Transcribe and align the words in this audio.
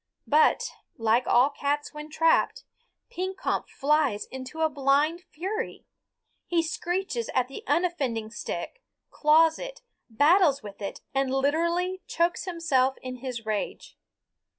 But, 0.25 0.71
like 0.97 1.27
all 1.27 1.51
cats 1.51 1.93
when 1.93 2.09
trapped, 2.09 2.63
Pekompf 3.11 3.69
flies 3.69 4.25
into 4.25 4.61
a 4.61 4.67
blind 4.67 5.21
fury. 5.21 5.85
He 6.47 6.63
screeches 6.63 7.29
at 7.35 7.47
the 7.47 7.63
unoffending 7.67 8.31
stick, 8.31 8.81
claws 9.11 9.59
it, 9.59 9.83
battles 10.09 10.63
with 10.63 10.81
it, 10.81 11.01
and 11.13 11.31
literally 11.31 12.01
chokes 12.07 12.45
himself 12.45 12.97
in 13.03 13.17
his 13.17 13.45
rage. 13.45 13.95